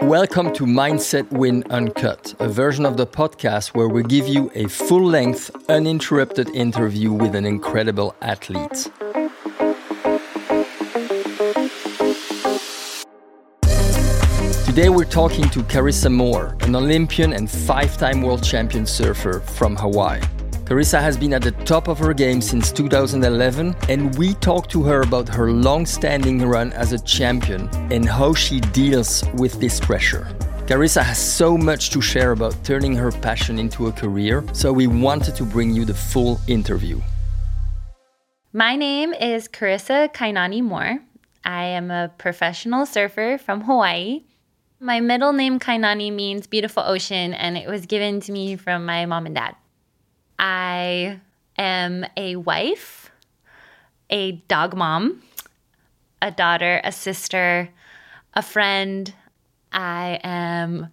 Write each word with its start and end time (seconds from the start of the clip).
Welcome 0.00 0.54
to 0.54 0.64
Mindset 0.64 1.30
Win 1.30 1.62
Uncut, 1.68 2.34
a 2.38 2.48
version 2.48 2.86
of 2.86 2.96
the 2.96 3.06
podcast 3.06 3.74
where 3.74 3.88
we 3.88 4.02
give 4.02 4.26
you 4.26 4.50
a 4.54 4.66
full 4.66 5.04
length, 5.04 5.50
uninterrupted 5.68 6.48
interview 6.54 7.12
with 7.12 7.34
an 7.34 7.44
incredible 7.44 8.16
athlete. 8.22 8.90
Today 14.64 14.88
we're 14.88 15.04
talking 15.04 15.50
to 15.50 15.62
Carissa 15.64 16.10
Moore, 16.10 16.56
an 16.62 16.74
Olympian 16.74 17.34
and 17.34 17.50
five 17.50 17.98
time 17.98 18.22
world 18.22 18.42
champion 18.42 18.86
surfer 18.86 19.40
from 19.40 19.76
Hawaii. 19.76 20.22
Carissa 20.66 21.00
has 21.00 21.16
been 21.16 21.32
at 21.32 21.42
the 21.42 21.52
top 21.52 21.86
of 21.86 21.96
her 22.00 22.12
game 22.12 22.40
since 22.40 22.72
2011, 22.72 23.76
and 23.88 24.18
we 24.18 24.34
talked 24.34 24.68
to 24.70 24.82
her 24.82 25.02
about 25.02 25.28
her 25.28 25.52
long 25.52 25.86
standing 25.86 26.44
run 26.44 26.72
as 26.72 26.92
a 26.92 26.98
champion 26.98 27.68
and 27.92 28.04
how 28.08 28.34
she 28.34 28.58
deals 28.58 29.22
with 29.34 29.60
this 29.60 29.78
pressure. 29.78 30.26
Carissa 30.66 31.04
has 31.04 31.18
so 31.18 31.56
much 31.56 31.90
to 31.90 32.00
share 32.00 32.32
about 32.32 32.64
turning 32.64 32.96
her 32.96 33.12
passion 33.12 33.60
into 33.60 33.86
a 33.86 33.92
career, 33.92 34.44
so 34.52 34.72
we 34.72 34.88
wanted 34.88 35.36
to 35.36 35.44
bring 35.44 35.70
you 35.70 35.84
the 35.84 35.94
full 35.94 36.40
interview. 36.48 37.00
My 38.52 38.74
name 38.74 39.14
is 39.14 39.46
Carissa 39.46 40.12
Kainani 40.12 40.64
Moore. 40.64 40.98
I 41.44 41.62
am 41.62 41.92
a 41.92 42.10
professional 42.18 42.86
surfer 42.86 43.38
from 43.38 43.60
Hawaii. 43.60 44.24
My 44.80 44.98
middle 44.98 45.32
name 45.32 45.60
Kainani 45.60 46.12
means 46.12 46.48
beautiful 46.48 46.82
ocean, 46.84 47.34
and 47.34 47.56
it 47.56 47.68
was 47.68 47.86
given 47.86 48.18
to 48.22 48.32
me 48.32 48.56
from 48.56 48.84
my 48.84 49.06
mom 49.06 49.26
and 49.26 49.36
dad. 49.36 49.54
I 50.38 51.20
am 51.58 52.04
a 52.16 52.36
wife, 52.36 53.10
a 54.10 54.32
dog 54.32 54.76
mom, 54.76 55.22
a 56.20 56.30
daughter, 56.30 56.80
a 56.84 56.92
sister, 56.92 57.68
a 58.34 58.42
friend. 58.42 59.12
I 59.72 60.20
am 60.22 60.88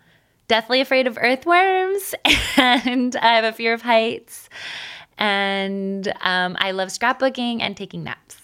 deathly 0.48 0.82
afraid 0.82 1.08
of 1.08 1.18
earthworms 1.18 2.16
and 2.58 3.16
I 3.16 3.36
have 3.36 3.44
a 3.44 3.54
fear 3.54 3.74
of 3.74 3.82
heights. 3.82 4.50
And 5.18 6.08
um, 6.22 6.58
I 6.60 6.72
love 6.72 6.90
scrapbooking 6.90 7.62
and 7.62 7.78
taking 7.78 8.04
naps. 8.04 8.38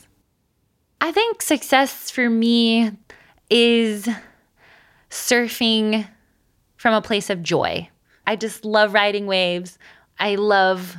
I 1.01 1.11
think 1.11 1.41
success 1.41 2.11
for 2.11 2.29
me 2.29 2.91
is 3.49 4.07
surfing 5.09 6.07
from 6.77 6.93
a 6.93 7.01
place 7.01 7.29
of 7.29 7.41
joy. 7.41 7.89
I 8.27 8.35
just 8.35 8.63
love 8.63 8.93
riding 8.93 9.25
waves. 9.25 9.79
I 10.19 10.35
love 10.35 10.97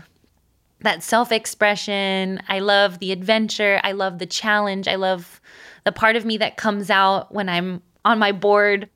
that 0.80 1.02
self 1.02 1.30
expression. 1.32 2.40
I 2.48 2.60
love 2.60 2.98
the 2.98 3.12
adventure. 3.12 3.80
I 3.84 3.92
love 3.92 4.18
the 4.18 4.26
challenge. 4.26 4.88
I 4.88 4.96
love 4.96 5.40
the 5.84 5.92
part 5.92 6.16
of 6.16 6.24
me 6.24 6.38
that 6.38 6.56
comes 6.56 6.90
out 6.90 7.32
when 7.32 7.48
I'm 7.48 7.82
on 8.04 8.18
my 8.18 8.32
board. 8.32 8.88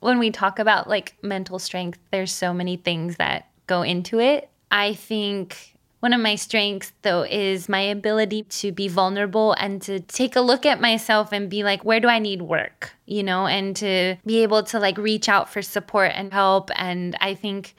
When 0.00 0.18
we 0.18 0.30
talk 0.30 0.58
about 0.58 0.88
like 0.88 1.16
mental 1.22 1.58
strength, 1.58 1.98
there's 2.12 2.32
so 2.32 2.54
many 2.54 2.76
things 2.76 3.16
that 3.16 3.50
go 3.66 3.82
into 3.82 4.20
it. 4.20 4.48
I 4.70 4.94
think 4.94 5.78
one 6.00 6.12
of 6.12 6.20
my 6.20 6.36
strengths, 6.36 6.92
though, 7.02 7.24
is 7.24 7.68
my 7.68 7.80
ability 7.80 8.44
to 8.44 8.70
be 8.70 8.86
vulnerable 8.86 9.54
and 9.54 9.82
to 9.82 9.98
take 9.98 10.36
a 10.36 10.40
look 10.40 10.64
at 10.64 10.80
myself 10.80 11.32
and 11.32 11.50
be 11.50 11.64
like, 11.64 11.84
where 11.84 11.98
do 11.98 12.06
I 12.06 12.20
need 12.20 12.42
work? 12.42 12.92
You 13.06 13.24
know, 13.24 13.48
and 13.48 13.74
to 13.76 14.16
be 14.24 14.44
able 14.44 14.62
to 14.64 14.78
like 14.78 14.96
reach 14.96 15.28
out 15.28 15.52
for 15.52 15.60
support 15.60 16.12
and 16.14 16.32
help. 16.32 16.70
And 16.76 17.16
I 17.20 17.34
think 17.34 17.74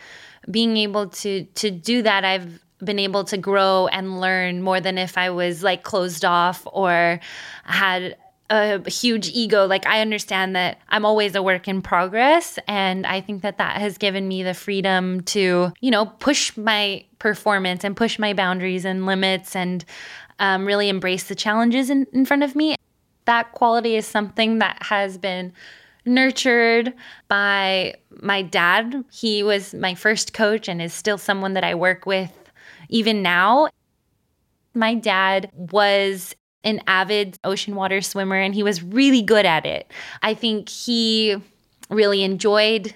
being 0.50 0.78
able 0.78 1.10
to 1.10 1.46
to 1.46 1.72
do 1.72 2.02
that 2.02 2.26
I've 2.26 2.60
been 2.84 3.00
able 3.00 3.24
to 3.26 3.38
grow 3.38 3.88
and 3.88 4.22
learn 4.22 4.62
more 4.62 4.80
than 4.80 4.98
if 4.98 5.18
I 5.18 5.30
was 5.30 5.64
like 5.64 5.84
closed 5.84 6.24
off 6.24 6.66
or 6.72 7.20
had 7.66 8.16
a 8.50 8.90
huge 8.90 9.30
ego. 9.30 9.66
Like 9.66 9.86
I 9.86 10.02
understand 10.02 10.56
that 10.56 10.80
I'm 10.90 11.06
always 11.06 11.36
a 11.36 11.44
work 11.44 11.68
in 11.68 11.82
progress 11.82 12.58
and 12.68 13.06
I 13.06 13.22
think 13.22 13.44
that 13.44 13.58
that 13.58 13.80
has 13.80 13.98
given 13.98 14.28
me 14.28 14.44
the 14.44 14.54
freedom 14.54 15.22
to, 15.22 15.72
you 15.82 15.92
know, 15.92 16.06
push 16.06 16.56
my 16.58 17.06
performance 17.20 17.84
and 17.84 17.96
push 17.96 18.18
my 18.18 18.34
boundaries 18.34 18.86
and 18.86 19.06
limits 19.06 19.56
and 19.56 19.86
um, 20.40 20.66
really 20.66 20.90
embrace 20.90 21.26
the 21.26 21.36
challenges 21.36 21.90
in, 21.90 22.08
in 22.14 22.26
front 22.26 22.44
of 22.44 22.56
me. 22.56 22.76
That 23.26 23.52
quality 23.52 23.96
is 23.96 24.08
something 24.08 24.60
that 24.60 24.82
has 24.84 25.18
been 25.18 25.54
nurtured 26.06 26.94
by 27.28 27.96
my 28.22 28.42
dad. 28.42 29.04
He 29.12 29.44
was 29.44 29.74
my 29.74 29.96
first 29.96 30.34
coach 30.34 30.68
and 30.68 30.82
is 30.82 30.94
still 30.94 31.18
someone 31.18 31.54
that 31.54 31.64
I 31.64 31.76
work 31.76 32.06
with 32.06 32.32
even 32.90 33.22
now. 33.22 33.70
My 34.74 34.96
dad 34.96 35.50
was 35.54 36.36
an 36.64 36.82
avid 36.88 37.38
ocean 37.44 37.76
water 37.76 38.02
swimmer 38.02 38.36
and 38.36 38.54
he 38.54 38.64
was 38.64 38.84
really 38.84 39.22
good 39.22 39.46
at 39.46 39.66
it. 39.66 39.92
I 40.22 40.34
think 40.34 40.70
he 40.70 41.38
really 41.90 42.24
enjoyed 42.24 42.94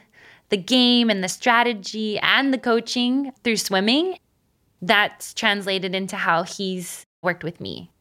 the 0.50 0.58
game 0.58 1.10
and 1.10 1.24
the 1.24 1.30
strategy 1.30 2.20
and 2.20 2.54
the 2.54 2.58
coaching 2.58 3.32
through 3.44 3.58
swimming. 3.58 4.18
That's 4.82 5.34
translated 5.34 5.96
into 5.96 6.18
how 6.18 6.44
he's 6.44 7.06
worked 7.22 7.44
with 7.44 7.62
me. 7.62 7.93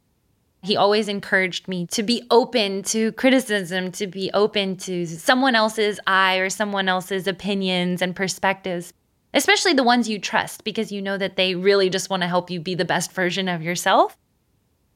He 0.62 0.76
always 0.76 1.08
encouraged 1.08 1.66
me 1.66 1.86
to 1.88 2.04
be 2.04 2.22
open 2.30 2.84
to 2.84 3.10
criticism, 3.12 3.90
to 3.92 4.06
be 4.06 4.30
open 4.32 4.76
to 4.78 5.06
someone 5.06 5.56
else's 5.56 5.98
eye 6.06 6.36
or 6.36 6.48
someone 6.50 6.88
else's 6.88 7.26
opinions 7.26 8.00
and 8.00 8.14
perspectives, 8.14 8.92
especially 9.34 9.72
the 9.72 9.82
ones 9.82 10.08
you 10.08 10.20
trust 10.20 10.62
because 10.62 10.92
you 10.92 11.02
know 11.02 11.18
that 11.18 11.34
they 11.34 11.56
really 11.56 11.90
just 11.90 12.10
want 12.10 12.22
to 12.22 12.28
help 12.28 12.48
you 12.48 12.60
be 12.60 12.76
the 12.76 12.84
best 12.84 13.12
version 13.12 13.48
of 13.48 13.60
yourself. 13.60 14.16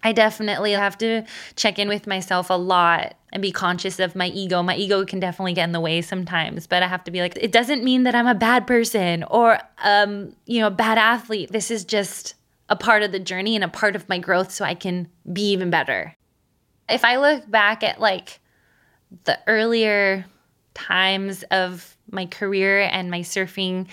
I 0.04 0.12
definitely 0.12 0.70
have 0.72 0.96
to 0.98 1.24
check 1.56 1.80
in 1.80 1.88
with 1.88 2.06
myself 2.06 2.48
a 2.48 2.54
lot 2.54 3.16
and 3.32 3.42
be 3.42 3.50
conscious 3.50 3.98
of 3.98 4.14
my 4.14 4.28
ego. 4.28 4.62
My 4.62 4.76
ego 4.76 5.04
can 5.04 5.18
definitely 5.18 5.54
get 5.54 5.64
in 5.64 5.72
the 5.72 5.80
way 5.80 6.00
sometimes, 6.00 6.68
but 6.68 6.84
I 6.84 6.86
have 6.86 7.02
to 7.04 7.10
be 7.10 7.20
like, 7.20 7.36
it 7.40 7.50
doesn't 7.50 7.82
mean 7.82 8.04
that 8.04 8.14
I'm 8.14 8.28
a 8.28 8.34
bad 8.36 8.68
person 8.68 9.24
or, 9.24 9.58
um, 9.82 10.36
you 10.44 10.60
know, 10.60 10.68
a 10.68 10.70
bad 10.70 10.96
athlete. 10.96 11.50
This 11.50 11.72
is 11.72 11.84
just 11.84 12.34
a 12.68 12.76
part 12.76 13.02
of 13.02 13.12
the 13.12 13.20
journey 13.20 13.54
and 13.54 13.64
a 13.64 13.68
part 13.68 13.96
of 13.96 14.08
my 14.08 14.18
growth 14.18 14.50
so 14.50 14.64
I 14.64 14.74
can 14.74 15.08
be 15.32 15.50
even 15.50 15.70
better. 15.70 16.14
If 16.88 17.04
I 17.04 17.16
look 17.16 17.50
back 17.50 17.82
at 17.82 18.00
like 18.00 18.40
the 19.24 19.38
earlier 19.46 20.24
times 20.74 21.42
of 21.44 21.96
my 22.10 22.26
career 22.26 22.80
and 22.80 23.10
my 23.10 23.20
surfing, 23.20 23.88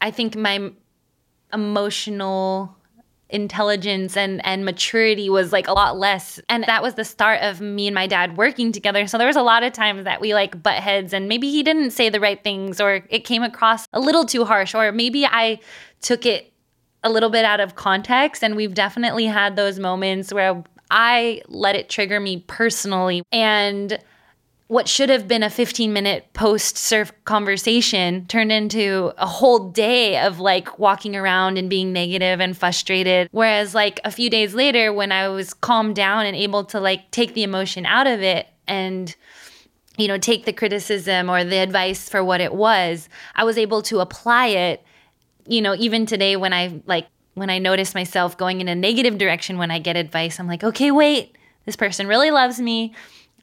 I 0.00 0.10
think 0.10 0.36
my 0.36 0.70
emotional 1.52 2.76
intelligence 3.30 4.16
and 4.16 4.44
and 4.44 4.64
maturity 4.64 5.28
was 5.28 5.52
like 5.52 5.68
a 5.68 5.72
lot 5.72 5.98
less 5.98 6.40
and 6.48 6.64
that 6.64 6.82
was 6.82 6.94
the 6.94 7.04
start 7.04 7.42
of 7.42 7.60
me 7.60 7.86
and 7.86 7.94
my 7.94 8.06
dad 8.06 8.38
working 8.38 8.72
together 8.72 9.06
so 9.06 9.18
there 9.18 9.26
was 9.26 9.36
a 9.36 9.42
lot 9.42 9.62
of 9.62 9.70
times 9.70 10.04
that 10.04 10.18
we 10.18 10.32
like 10.32 10.62
butt 10.62 10.76
heads 10.76 11.12
and 11.12 11.28
maybe 11.28 11.50
he 11.50 11.62
didn't 11.62 11.90
say 11.90 12.08
the 12.08 12.20
right 12.20 12.42
things 12.42 12.80
or 12.80 13.04
it 13.10 13.26
came 13.26 13.42
across 13.42 13.86
a 13.92 14.00
little 14.00 14.24
too 14.24 14.46
harsh 14.46 14.74
or 14.74 14.92
maybe 14.92 15.26
i 15.26 15.60
took 16.00 16.24
it 16.24 16.54
a 17.02 17.10
little 17.10 17.30
bit 17.30 17.44
out 17.44 17.60
of 17.60 17.74
context. 17.74 18.42
And 18.42 18.56
we've 18.56 18.74
definitely 18.74 19.26
had 19.26 19.56
those 19.56 19.78
moments 19.78 20.32
where 20.32 20.62
I 20.90 21.42
let 21.48 21.76
it 21.76 21.88
trigger 21.88 22.20
me 22.20 22.44
personally. 22.46 23.22
And 23.32 23.98
what 24.68 24.86
should 24.86 25.08
have 25.08 25.26
been 25.26 25.42
a 25.42 25.48
15 25.50 25.92
minute 25.92 26.26
post 26.34 26.76
surf 26.76 27.10
conversation 27.24 28.26
turned 28.26 28.52
into 28.52 29.12
a 29.16 29.26
whole 29.26 29.70
day 29.70 30.20
of 30.20 30.40
like 30.40 30.78
walking 30.78 31.16
around 31.16 31.56
and 31.56 31.70
being 31.70 31.92
negative 31.92 32.38
and 32.40 32.56
frustrated. 32.56 33.28
Whereas, 33.32 33.74
like 33.74 33.98
a 34.04 34.10
few 34.10 34.28
days 34.28 34.54
later, 34.54 34.92
when 34.92 35.10
I 35.10 35.28
was 35.28 35.54
calmed 35.54 35.96
down 35.96 36.26
and 36.26 36.36
able 36.36 36.64
to 36.64 36.80
like 36.80 37.10
take 37.10 37.32
the 37.32 37.42
emotion 37.42 37.86
out 37.86 38.06
of 38.06 38.22
it 38.22 38.46
and 38.66 39.14
you 39.96 40.06
know, 40.06 40.16
take 40.16 40.44
the 40.44 40.52
criticism 40.52 41.28
or 41.28 41.42
the 41.42 41.56
advice 41.56 42.08
for 42.08 42.22
what 42.22 42.40
it 42.40 42.54
was, 42.54 43.08
I 43.34 43.42
was 43.42 43.58
able 43.58 43.82
to 43.82 43.98
apply 43.98 44.46
it 44.46 44.84
you 45.48 45.62
know, 45.62 45.74
even 45.74 46.06
today 46.06 46.36
when 46.36 46.52
I 46.52 46.80
like 46.86 47.06
when 47.34 47.50
I 47.50 47.58
notice 47.58 47.94
myself 47.94 48.36
going 48.36 48.60
in 48.60 48.68
a 48.68 48.74
negative 48.74 49.16
direction 49.16 49.58
when 49.58 49.70
I 49.70 49.78
get 49.78 49.96
advice, 49.96 50.38
I'm 50.38 50.46
like, 50.46 50.64
okay, 50.64 50.90
wait, 50.90 51.36
this 51.64 51.76
person 51.76 52.06
really 52.06 52.30
loves 52.30 52.60
me. 52.60 52.94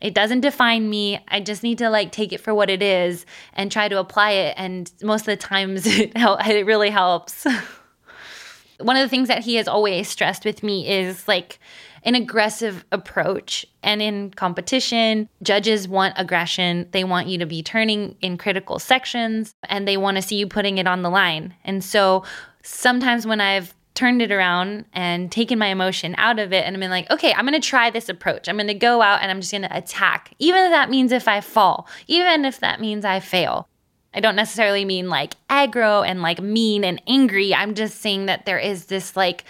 It 0.02 0.14
doesn't 0.14 0.42
define 0.42 0.90
me. 0.90 1.20
I 1.28 1.40
just 1.40 1.64
need 1.64 1.78
to 1.80 1.90
like 1.90 2.12
take 2.12 2.34
it 2.34 2.42
for 2.42 2.54
what 2.54 2.70
it 2.70 2.82
is 2.82 3.26
and 3.54 3.72
try 3.72 3.88
to 3.88 3.98
apply 3.98 4.32
it. 4.32 4.56
And 4.58 4.92
most 5.02 5.22
of 5.22 5.28
the 5.28 5.38
times 5.38 5.86
it, 5.88 6.12
it 6.16 6.66
really 6.66 6.90
helps. 6.90 7.46
One 8.80 8.98
of 8.98 9.04
the 9.04 9.10
things 9.10 9.30
that 9.30 9.44
he 9.44 9.56
has 9.56 9.68
always 9.70 10.10
stressed 10.10 10.44
with 10.44 10.62
me 10.62 10.88
is 10.88 11.28
like 11.28 11.60
an 12.06 12.16
aggressive 12.16 12.86
approach. 12.92 13.66
And 13.84 14.02
in 14.02 14.32
competition, 14.32 15.28
judges 15.42 15.88
want 15.88 16.14
aggression. 16.18 16.88
They 16.92 17.04
want 17.04 17.28
you 17.28 17.40
to 17.40 17.46
be 17.46 17.64
turning 17.64 18.16
in 18.22 18.38
critical 18.38 18.80
sections 18.80 19.54
and 19.68 19.88
they 19.88 19.98
want 19.98 20.18
to 20.18 20.22
see 20.22 20.38
you 20.38 20.48
putting 20.48 20.78
it 20.78 20.88
on 20.88 21.02
the 21.02 21.10
line. 21.10 21.56
And 21.66 21.84
so 21.84 22.24
sometimes 22.62 23.26
when 23.26 23.42
I've 23.42 23.74
turned 23.96 24.22
it 24.22 24.32
around 24.32 24.86
and 24.94 25.32
taken 25.32 25.58
my 25.58 25.68
emotion 25.68 26.16
out 26.18 26.38
of 26.38 26.54
it 26.54 26.66
and 26.66 26.76
I'm 26.76 26.80
been 26.80 26.92
like, 26.92 27.10
okay, 27.10 27.34
I'm 27.34 27.46
gonna 27.46 27.60
try 27.60 27.90
this 27.90 28.10
approach. 28.10 28.48
I'm 28.48 28.58
gonna 28.58 28.74
go 28.74 29.02
out 29.02 29.22
and 29.22 29.32
I'm 29.32 29.40
just 29.40 29.52
gonna 29.52 29.70
attack. 29.72 30.32
Even 30.38 30.64
if 30.66 30.72
that 30.72 30.90
means 30.90 31.12
if 31.12 31.28
I 31.28 31.42
fall, 31.42 31.88
even 32.08 32.46
if 32.46 32.60
that 32.60 32.80
means 32.80 33.04
I 33.04 33.20
fail. 33.20 33.68
I 34.14 34.20
don't 34.22 34.36
necessarily 34.36 34.86
mean 34.86 35.10
like 35.10 35.36
aggro 35.50 36.08
and 36.08 36.22
like 36.22 36.42
mean 36.42 36.84
and 36.84 37.02
angry. 37.08 37.54
I'm 37.54 37.74
just 37.74 38.00
saying 38.00 38.28
that 38.28 38.46
there 38.46 38.60
is 38.60 38.86
this 38.86 39.18
like 39.18 39.44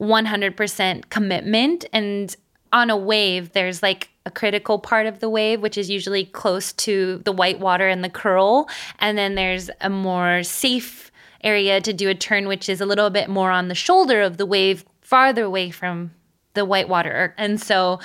100% 0.00 1.10
commitment 1.10 1.84
and 1.92 2.36
on 2.72 2.90
a 2.90 2.96
wave, 2.96 3.52
there's 3.52 3.82
like 3.82 4.10
a 4.26 4.30
critical 4.30 4.78
part 4.78 5.06
of 5.06 5.20
the 5.20 5.28
wave, 5.28 5.60
which 5.60 5.78
is 5.78 5.88
usually 5.88 6.24
close 6.24 6.72
to 6.74 7.22
the 7.24 7.32
white 7.32 7.60
water 7.60 7.88
and 7.88 8.04
the 8.04 8.10
curl. 8.10 8.68
And 8.98 9.16
then 9.16 9.34
there's 9.34 9.70
a 9.80 9.88
more 9.88 10.42
safe 10.42 11.10
area 11.42 11.80
to 11.80 11.92
do 11.92 12.08
a 12.08 12.14
turn, 12.14 12.46
which 12.46 12.68
is 12.68 12.80
a 12.80 12.86
little 12.86 13.10
bit 13.10 13.28
more 13.28 13.50
on 13.50 13.68
the 13.68 13.74
shoulder 13.74 14.20
of 14.20 14.36
the 14.36 14.46
wave, 14.46 14.84
farther 15.00 15.44
away 15.44 15.70
from 15.70 16.10
the 16.54 16.64
white 16.64 16.88
water. 16.88 17.34
And 17.38 17.60
so 17.60 18.00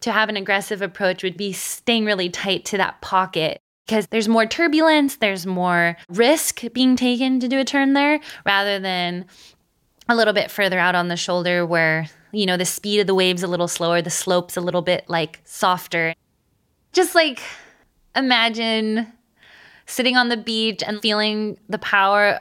to 0.00 0.12
have 0.12 0.28
an 0.28 0.36
aggressive 0.36 0.82
approach 0.82 1.22
would 1.22 1.36
be 1.36 1.52
staying 1.52 2.04
really 2.04 2.28
tight 2.28 2.64
to 2.66 2.76
that 2.76 3.00
pocket 3.00 3.58
because 3.86 4.06
there's 4.08 4.28
more 4.28 4.46
turbulence, 4.46 5.16
there's 5.16 5.46
more 5.46 5.96
risk 6.08 6.62
being 6.72 6.96
taken 6.96 7.40
to 7.40 7.48
do 7.48 7.58
a 7.58 7.64
turn 7.64 7.92
there 7.92 8.20
rather 8.46 8.78
than 8.78 9.26
a 10.08 10.14
little 10.14 10.34
bit 10.34 10.50
further 10.50 10.78
out 10.78 10.94
on 10.94 11.08
the 11.08 11.16
shoulder 11.16 11.64
where, 11.64 12.06
you 12.32 12.46
know, 12.46 12.56
the 12.56 12.64
speed 12.64 13.00
of 13.00 13.06
the 13.06 13.14
wave's 13.14 13.42
a 13.42 13.48
little 13.48 13.68
slower, 13.68 14.02
the 14.02 14.10
slope's 14.10 14.56
a 14.56 14.60
little 14.60 14.82
bit 14.82 15.04
like 15.08 15.40
softer. 15.44 16.14
Just 16.92 17.14
like 17.14 17.40
imagine 18.14 19.12
sitting 19.86 20.16
on 20.16 20.28
the 20.28 20.36
beach 20.36 20.82
and 20.86 21.00
feeling 21.00 21.58
the 21.68 21.78
power 21.78 22.40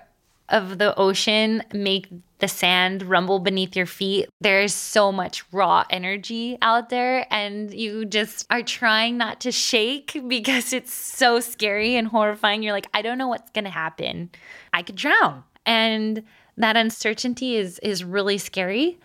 of 0.50 0.77
the 0.77 0.95
ocean 0.98 1.63
make 1.74 2.07
the 2.39 2.48
sand 2.48 3.04
rumble 3.04 3.39
beneath 3.39 3.75
your 3.75 3.86
feet. 3.86 4.27
There's 4.42 4.74
so 4.74 5.12
much 5.12 5.45
raw 5.54 5.86
energy 5.89 6.57
out 6.62 6.89
there, 6.89 7.25
and 7.31 7.74
you 7.74 8.04
just 8.04 8.45
are 8.50 8.62
trying 8.62 9.18
not 9.18 9.39
to 9.42 9.51
shake 9.51 10.19
because 10.27 10.74
it's 10.74 10.94
so 10.94 11.39
scary 11.39 11.95
and 11.95 12.07
horrifying. 12.07 12.62
You're 12.62 12.74
like, 12.74 12.88
I 12.94 13.01
don't 13.01 13.18
know 13.18 13.30
what's 13.30 13.50
gonna 13.51 13.69
happen. 13.69 14.30
I 14.74 14.83
could 14.83 14.95
drown. 14.95 15.44
And 15.66 16.24
that 16.58 16.78
uncertainty 16.78 17.56
is 17.56 17.80
is 17.80 18.04
really 18.04 18.38
scary. 18.38 19.00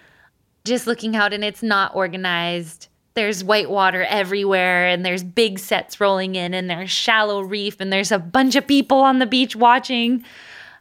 Just 0.65 0.87
looking 0.87 1.17
out 1.17 1.33
and 1.33 1.45
it's 1.45 1.63
not 1.63 1.95
organized. 1.95 2.89
There's 3.15 3.43
white 3.43 3.71
water 3.71 4.05
everywhere 4.05 4.87
and 4.87 5.05
there's 5.05 5.25
big 5.25 5.59
sets 5.59 6.01
rolling 6.01 6.37
in 6.37 6.55
and 6.55 6.71
there's 6.71 6.91
shallow 6.91 7.41
reef 7.41 7.81
and 7.81 7.93
there's 7.93 8.13
a 8.13 8.19
bunch 8.19 8.55
of 8.55 8.67
people 8.67 8.99
on 8.99 9.19
the 9.19 9.27
beach 9.27 9.57
watching 9.57 10.25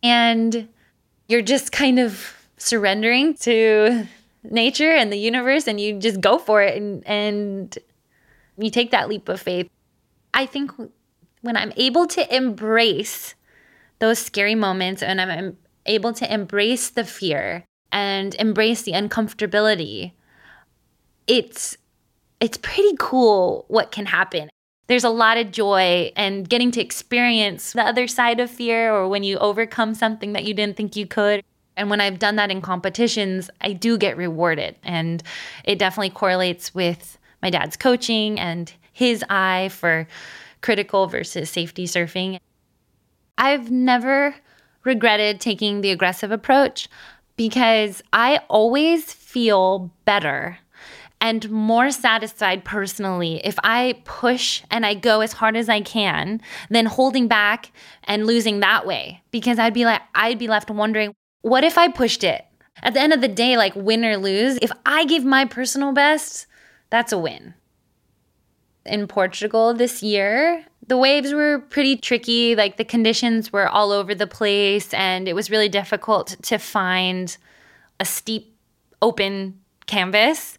and 0.04 0.68
you're 1.28 1.42
just 1.42 1.72
kind 1.72 2.00
of 2.00 2.34
surrendering 2.58 3.34
to 3.36 4.06
nature 4.44 4.92
and 4.92 5.12
the 5.12 5.18
universe 5.18 5.68
and 5.68 5.80
you 5.80 6.00
just 6.00 6.22
go 6.22 6.38
for 6.38 6.62
it 6.62 6.80
and 6.82 7.06
and 7.08 7.78
you 8.58 8.70
take 8.70 8.92
that 8.92 9.10
leap 9.10 9.30
of 9.30 9.40
faith. 9.40 9.70
I 10.34 10.46
think 10.46 10.72
when 11.42 11.58
I'm 11.58 11.74
able 11.78 12.08
to 12.08 12.36
embrace 12.36 13.36
those 14.00 14.20
scary 14.20 14.56
moments 14.56 15.02
and 15.02 15.20
I'm 15.22 15.58
able 15.88 16.14
to 16.14 16.32
embrace 16.32 16.90
the 16.90 17.04
fear 17.04 17.66
and 17.92 18.36
embrace 18.36 18.84
the 18.84 18.92
uncomfortability, 18.94 20.12
it's 21.28 21.78
it's 22.40 22.58
pretty 22.58 22.96
cool 23.00 23.66
what 23.68 23.92
can 23.92 24.06
happen. 24.06 24.50
There's 24.88 25.04
a 25.04 25.10
lot 25.10 25.38
of 25.38 25.52
joy 25.52 26.12
and 26.16 26.48
getting 26.48 26.72
to 26.72 26.82
experience 26.82 27.74
the 27.74 27.82
other 27.82 28.08
side 28.08 28.40
of 28.40 28.50
fear 28.50 28.94
or 28.94 29.08
when 29.10 29.24
you 29.24 29.38
overcome 29.40 29.96
something 29.96 30.34
that 30.34 30.46
you 30.46 30.54
didn't 30.54 30.78
think 30.78 30.96
you 30.96 31.08
could. 31.08 31.44
And 31.76 31.90
when 31.90 32.00
I've 32.00 32.20
done 32.20 32.38
that 32.38 32.52
in 32.52 32.62
competitions, 32.62 33.50
I 33.60 33.74
do 33.74 33.98
get 33.98 34.18
rewarded. 34.18 34.76
And 34.84 35.22
it 35.64 35.78
definitely 35.78 36.12
correlates 36.12 36.74
with 36.74 37.18
my 37.42 37.50
dad's 37.50 37.76
coaching 37.76 38.40
and 38.40 38.72
his 38.94 39.24
eye 39.30 39.70
for 39.70 40.08
critical 40.62 41.08
versus 41.08 41.50
safety 41.50 41.86
surfing. 41.86 42.40
I've 43.38 43.70
never 43.70 44.36
regretted 44.88 45.40
taking 45.40 45.82
the 45.82 45.92
aggressive 45.92 46.32
approach 46.32 46.90
because 47.36 48.02
I 48.12 48.42
always 48.50 49.14
feel 49.14 49.92
better 50.06 50.58
and 51.20 51.50
more 51.50 51.92
satisfied 51.92 52.64
personally 52.64 53.42
if 53.44 53.58
I 53.64 54.02
push 54.06 54.64
and 54.72 54.86
I 54.86 54.94
go 54.94 55.22
as 55.22 55.34
hard 55.34 55.56
as 55.56 55.70
I 55.70 55.82
can 55.82 56.42
than 56.70 56.86
holding 56.86 57.28
back 57.28 57.72
and 58.04 58.26
losing 58.26 58.60
that 58.60 58.86
way 58.86 59.22
because 59.32 59.60
I'd 59.60 59.74
be 59.74 59.86
like 59.86 60.02
I'd 60.16 60.40
be 60.40 60.48
left 60.48 60.70
wondering 60.70 61.14
what 61.42 61.64
if 61.64 61.78
I 61.78 61.88
pushed 61.90 62.24
it? 62.24 62.44
At 62.84 62.94
the 62.94 63.00
end 63.00 63.14
of 63.14 63.22
the 63.22 63.28
day 63.28 63.58
like 63.58 63.76
win 63.76 64.06
or 64.06 64.18
lose, 64.18 64.58
if 64.62 64.72
I 64.86 65.06
give 65.06 65.24
my 65.24 65.46
personal 65.46 65.94
best, 65.94 66.46
that's 66.90 67.12
a 67.12 67.18
win. 67.18 67.54
In 68.86 69.08
Portugal 69.08 69.74
this 69.74 70.04
year, 70.04 70.66
the 70.88 70.98
waves 70.98 71.34
were 71.34 71.60
pretty 71.60 71.98
tricky. 71.98 72.56
Like 72.56 72.78
the 72.78 72.86
conditions 72.86 73.52
were 73.52 73.68
all 73.68 73.92
over 73.92 74.16
the 74.16 74.28
place, 74.28 74.94
and 74.94 75.28
it 75.28 75.34
was 75.34 75.50
really 75.50 75.70
difficult 75.70 76.36
to 76.44 76.58
find 76.58 77.38
a 78.00 78.06
steep, 78.06 78.56
open 79.02 79.60
canvas. 79.86 80.58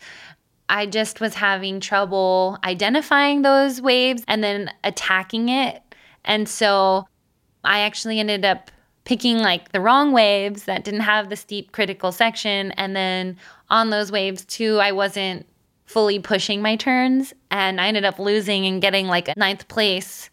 I 0.69 0.87
just 0.87 1.21
was 1.21 1.35
having 1.35 1.81
trouble 1.81 2.59
identifying 2.63 3.43
those 3.43 3.81
waves 3.81 4.23
and 4.29 4.45
then 4.45 4.71
attacking 4.85 5.49
it. 5.49 5.83
And 6.25 6.47
so 6.47 7.09
I 7.65 7.81
actually 7.81 8.21
ended 8.21 8.45
up 8.45 8.71
picking 9.05 9.39
like 9.39 9.73
the 9.73 9.81
wrong 9.81 10.13
waves 10.13 10.65
that 10.65 10.85
didn't 10.85 11.01
have 11.01 11.31
the 11.31 11.37
steep 11.37 11.73
critical 11.73 12.13
section. 12.13 12.73
And 12.73 12.95
then 12.95 13.39
on 13.71 13.89
those 13.89 14.13
waves, 14.13 14.45
too, 14.45 14.79
I 14.79 14.93
wasn't 14.93 15.47
fully 15.89 16.19
pushing 16.19 16.61
my 16.63 16.77
turns. 16.77 17.33
And 17.51 17.81
I 17.81 17.89
ended 17.89 18.05
up 18.05 18.19
losing 18.19 18.67
and 18.67 18.81
getting 18.81 19.09
like 19.09 19.29
a 19.29 19.35
ninth 19.37 19.67
place 19.69 20.31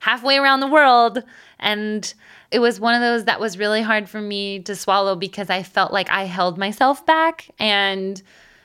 halfway 0.00 0.38
around 0.38 0.60
the 0.60 0.66
world. 0.66 1.22
And 1.60 2.12
it 2.50 2.58
was 2.58 2.80
one 2.80 2.94
of 2.94 3.00
those 3.00 3.24
that 3.24 3.38
was 3.38 3.58
really 3.58 3.82
hard 3.82 4.08
for 4.08 4.20
me 4.20 4.60
to 4.60 4.74
swallow 4.74 5.14
because 5.14 5.50
I 5.50 5.62
felt 5.62 5.92
like 5.92 6.10
I 6.10 6.24
held 6.24 6.58
myself 6.58 7.04
back 7.04 7.50
and 7.58 8.20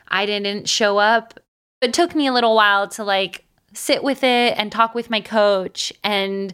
I 0.07 0.25
didn't 0.25 0.69
show 0.69 0.97
up. 0.97 1.39
It 1.81 1.93
took 1.93 2.15
me 2.15 2.27
a 2.27 2.33
little 2.33 2.55
while 2.55 2.87
to 2.89 3.03
like 3.03 3.45
sit 3.73 4.03
with 4.03 4.23
it 4.23 4.57
and 4.57 4.71
talk 4.71 4.95
with 4.95 5.09
my 5.09 5.21
coach 5.21 5.93
and 6.03 6.53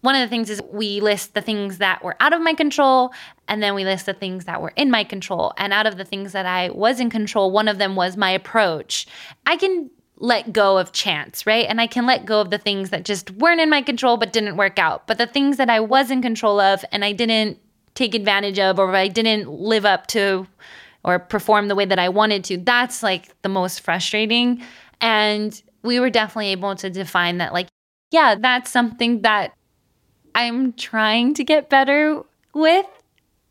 one 0.00 0.14
of 0.14 0.20
the 0.20 0.28
things 0.28 0.48
is 0.50 0.62
we 0.72 1.00
list 1.00 1.34
the 1.34 1.42
things 1.42 1.78
that 1.78 2.02
were 2.02 2.16
out 2.20 2.32
of 2.32 2.40
my 2.40 2.54
control 2.54 3.12
and 3.48 3.62
then 3.62 3.74
we 3.74 3.84
list 3.84 4.06
the 4.06 4.14
things 4.14 4.46
that 4.46 4.62
were 4.62 4.72
in 4.76 4.90
my 4.90 5.04
control. 5.04 5.52
And 5.56 5.72
out 5.72 5.86
of 5.86 5.96
the 5.96 6.04
things 6.04 6.32
that 6.32 6.46
I 6.46 6.70
was 6.70 7.00
in 7.00 7.10
control, 7.10 7.50
one 7.50 7.68
of 7.68 7.78
them 7.78 7.96
was 7.96 8.16
my 8.16 8.30
approach. 8.30 9.06
I 9.46 9.56
can 9.56 9.90
let 10.16 10.52
go 10.52 10.78
of 10.78 10.92
chance, 10.92 11.46
right? 11.46 11.66
And 11.68 11.80
I 11.80 11.86
can 11.86 12.06
let 12.06 12.26
go 12.26 12.40
of 12.40 12.50
the 12.50 12.58
things 12.58 12.90
that 12.90 13.04
just 13.04 13.30
weren't 13.32 13.60
in 13.60 13.70
my 13.70 13.82
control 13.82 14.16
but 14.16 14.32
didn't 14.32 14.56
work 14.56 14.78
out. 14.78 15.06
But 15.06 15.18
the 15.18 15.26
things 15.26 15.56
that 15.56 15.70
I 15.70 15.80
was 15.80 16.10
in 16.10 16.22
control 16.22 16.60
of 16.60 16.84
and 16.92 17.04
I 17.04 17.12
didn't 17.12 17.58
take 17.94 18.14
advantage 18.14 18.58
of 18.58 18.78
or 18.78 18.94
I 18.94 19.08
didn't 19.08 19.50
live 19.50 19.84
up 19.84 20.06
to 20.08 20.46
or 21.04 21.18
perform 21.18 21.68
the 21.68 21.74
way 21.74 21.86
that 21.86 21.98
I 21.98 22.10
wanted 22.10 22.44
to, 22.44 22.58
that's 22.58 23.02
like 23.02 23.40
the 23.42 23.48
most 23.48 23.80
frustrating. 23.80 24.62
And 25.00 25.60
we 25.82 25.98
were 25.98 26.10
definitely 26.10 26.48
able 26.48 26.76
to 26.76 26.90
define 26.90 27.38
that, 27.38 27.54
like, 27.54 27.68
yeah, 28.10 28.34
that's 28.38 28.70
something 28.70 29.22
that 29.22 29.52
I'm 30.34 30.72
trying 30.72 31.34
to 31.34 31.44
get 31.44 31.68
better 31.68 32.22
with 32.54 32.86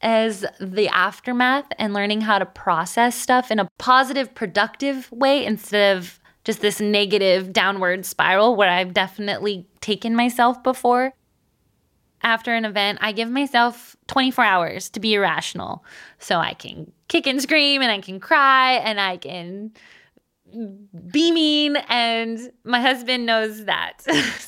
as 0.02 0.46
the 0.60 0.88
aftermath 0.88 1.66
and 1.78 1.94
learning 1.94 2.22
how 2.22 2.40
to 2.40 2.46
process 2.46 3.16
stuff 3.16 3.52
in 3.52 3.60
a 3.60 3.70
positive, 3.78 4.34
productive 4.34 5.12
way 5.12 5.46
instead 5.46 5.98
of 5.98 6.20
just 6.46 6.62
this 6.62 6.80
negative 6.80 7.52
downward 7.52 8.06
spiral 8.06 8.56
where 8.56 8.70
I've 8.70 8.94
definitely 8.94 9.68
taken 9.82 10.16
myself 10.16 10.64
before. 10.64 11.14
After 12.22 12.54
an 12.54 12.66
event, 12.66 13.00
I 13.02 13.12
give 13.12 13.30
myself 13.30 13.96
24 14.08 14.44
hours 14.44 14.90
to 14.90 15.00
be 15.00 15.14
irrational. 15.14 15.84
So 16.18 16.38
I 16.38 16.54
can 16.54 16.92
kick 17.08 17.28
and 17.28 17.42
scream 17.42 17.82
and 17.82 17.92
I 17.92 18.00
can 18.00 18.20
cry 18.20 18.74
and 18.74 19.00
I 19.00 19.18
can 19.18 19.72
be 21.12 21.32
mean 21.32 21.76
and 21.88 22.52
my 22.64 22.82
husband 22.82 23.26
knows 23.26 23.66
that. 23.66 24.06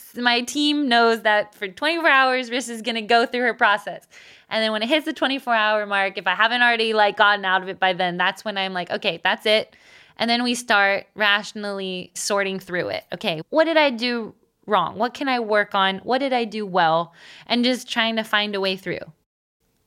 My 0.17 0.41
team 0.41 0.89
knows 0.89 1.21
that 1.21 1.55
for 1.55 1.67
24 1.67 2.09
hours 2.09 2.49
Riss 2.49 2.69
is 2.69 2.81
going 2.81 2.95
to 2.95 3.01
go 3.01 3.25
through 3.25 3.41
her 3.41 3.53
process. 3.53 4.07
And 4.49 4.61
then 4.61 4.71
when 4.71 4.83
it 4.83 4.89
hits 4.89 5.05
the 5.05 5.13
24 5.13 5.53
hour 5.53 5.85
mark 5.85 6.17
if 6.17 6.27
i 6.27 6.35
haven't 6.35 6.61
already 6.61 6.93
like 6.93 7.15
gotten 7.15 7.45
out 7.45 7.61
of 7.61 7.69
it 7.69 7.79
by 7.79 7.93
then 7.93 8.17
that's 8.17 8.43
when 8.43 8.57
i'm 8.57 8.73
like 8.73 8.91
okay 8.91 9.21
that's 9.23 9.45
it. 9.45 9.75
And 10.17 10.29
then 10.29 10.43
we 10.43 10.53
start 10.55 11.07
rationally 11.15 12.11
sorting 12.13 12.59
through 12.59 12.89
it. 12.89 13.05
Okay 13.13 13.41
what 13.49 13.65
did 13.65 13.77
i 13.77 13.89
do 13.89 14.33
wrong? 14.65 14.97
What 14.97 15.13
can 15.13 15.29
i 15.29 15.39
work 15.39 15.73
on? 15.73 15.99
What 15.99 16.17
did 16.17 16.33
i 16.33 16.43
do 16.43 16.65
well? 16.65 17.13
And 17.47 17.63
just 17.63 17.89
trying 17.89 18.17
to 18.17 18.23
find 18.23 18.55
a 18.55 18.59
way 18.59 18.75
through. 18.75 18.99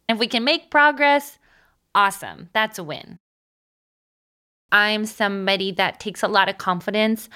If 0.09 0.19
we 0.19 0.27
can 0.27 0.45
make 0.45 0.71
progress 0.71 1.39
awesome. 1.95 2.49
That's 2.53 2.79
a 2.79 2.85
win 2.85 3.19
I'm 4.75 5.07
somebody 5.07 5.71
that 5.73 6.01
takes 6.01 6.25
a 6.25 6.29
lot 6.29 6.49
of 6.49 6.59
confidence 6.59 7.29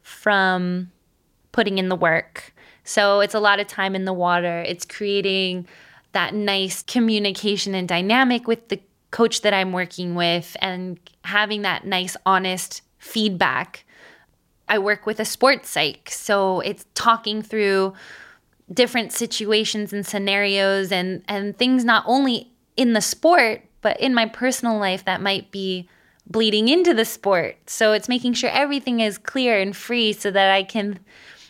from 0.00 0.90
putting 1.52 1.76
in 1.76 1.90
the 1.90 1.94
work. 1.94 2.54
So 2.84 3.20
it's 3.20 3.34
a 3.34 3.40
lot 3.40 3.60
of 3.60 3.66
time 3.66 3.94
in 3.94 4.06
the 4.06 4.14
water. 4.14 4.62
It's 4.66 4.86
creating 4.86 5.68
that 6.12 6.32
nice 6.32 6.82
communication 6.82 7.74
and 7.74 7.86
dynamic 7.86 8.48
with 8.48 8.68
the 8.68 8.80
coach 9.10 9.42
that 9.42 9.52
I'm 9.52 9.72
working 9.72 10.14
with 10.14 10.56
and 10.62 10.98
having 11.22 11.62
that 11.62 11.84
nice, 11.84 12.16
honest 12.24 12.80
feedback. 12.98 13.84
I 14.66 14.78
work 14.78 15.04
with 15.04 15.20
a 15.20 15.26
sports 15.26 15.68
psych, 15.68 16.08
so 16.10 16.60
it's 16.60 16.86
talking 16.94 17.42
through 17.42 17.92
different 18.72 19.12
situations 19.12 19.92
and 19.92 20.04
scenarios 20.04 20.90
and 20.90 21.22
and 21.28 21.56
things 21.56 21.84
not 21.84 22.02
only 22.06 22.50
in 22.76 22.94
the 22.94 23.00
sport 23.00 23.62
but 23.80 24.00
in 24.00 24.12
my 24.12 24.26
personal 24.26 24.76
life 24.76 25.04
that 25.04 25.20
might 25.20 25.52
be 25.52 25.88
bleeding 26.28 26.68
into 26.68 26.92
the 26.92 27.04
sport. 27.04 27.56
So 27.68 27.92
it's 27.92 28.08
making 28.08 28.34
sure 28.34 28.50
everything 28.50 29.00
is 29.00 29.18
clear 29.18 29.58
and 29.58 29.76
free 29.76 30.12
so 30.12 30.30
that 30.30 30.50
I 30.50 30.62
can 30.62 30.98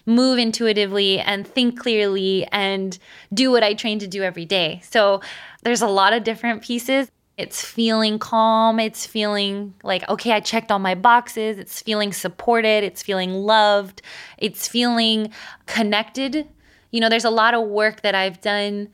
move 0.06 0.38
intuitively 0.38 1.18
and 1.18 1.47
think 1.47 1.80
clearly 1.80 2.47
and 2.52 2.99
do 3.35 3.50
what 3.50 3.64
I 3.64 3.75
train 3.75 3.99
to 3.99 4.06
do 4.06 4.23
every 4.23 4.45
day. 4.45 4.80
So 4.88 5.21
there's 5.62 5.83
a 5.83 5.88
lot 5.88 6.12
of 6.12 6.23
different 6.23 6.62
pieces. 6.62 7.11
It's 7.37 7.62
feeling 7.62 8.18
calm. 8.18 8.80
It's 8.80 9.04
feeling 9.06 9.75
like, 9.83 10.09
okay, 10.09 10.33
I 10.33 10.40
checked 10.40 10.71
all 10.71 10.78
my 10.78 10.95
boxes. 10.95 11.59
It's 11.59 11.83
feeling 11.83 12.12
supported. 12.12 12.85
It's 12.85 13.02
feeling 13.02 13.33
loved. 13.33 14.00
It's 14.38 14.68
feeling 14.68 15.33
connected. 15.66 16.49
You 16.92 17.00
know, 17.00 17.09
there's 17.09 17.25
a 17.25 17.30
lot 17.30 17.52
of 17.52 17.68
work 17.68 18.02
that 18.02 18.14
I've 18.14 18.40
done, 18.40 18.88